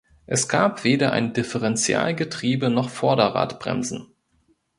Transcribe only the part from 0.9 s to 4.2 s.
ein Differentialgetriebe noch Vorderradbremsen.